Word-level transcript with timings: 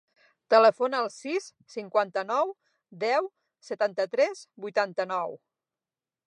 Telefona 0.51 1.01
al 1.01 1.09
sis, 1.15 1.49
cinquanta-nou, 1.73 2.49
deu, 3.05 3.29
setanta-tres, 3.69 4.43
vuitanta-nou. 4.65 5.39